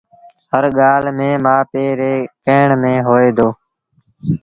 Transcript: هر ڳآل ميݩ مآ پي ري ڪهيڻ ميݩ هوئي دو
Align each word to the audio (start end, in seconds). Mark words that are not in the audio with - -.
هر 0.51 0.63
ڳآل 0.79 1.03
ميݩ 1.17 1.41
مآ 1.43 1.55
پي 1.71 1.83
ري 1.99 2.13
ڪهيڻ 2.43 2.67
ميݩ 2.81 2.99
هوئي 3.07 3.29
دو 3.37 3.47